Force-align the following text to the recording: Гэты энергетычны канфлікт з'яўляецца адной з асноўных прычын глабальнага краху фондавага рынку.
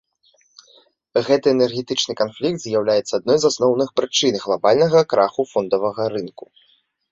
Гэты 1.27 1.47
энергетычны 1.55 2.13
канфлікт 2.21 2.59
з'яўляецца 2.65 3.13
адной 3.19 3.37
з 3.45 3.49
асноўных 3.51 3.89
прычын 4.01 4.41
глабальнага 4.49 5.07
краху 5.15 5.49
фондавага 5.55 6.03
рынку. 6.19 6.45